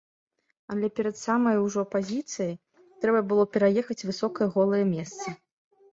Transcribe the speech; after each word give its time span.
Але 0.75 0.87
перад 0.99 1.15
самай 1.25 1.59
ужо 1.65 1.83
пазіцыяй 1.93 2.51
трэба 3.03 3.19
было 3.33 3.43
пераехаць 3.57 4.01
высокае 4.11 4.47
голае 4.57 4.83
месца. 4.97 5.27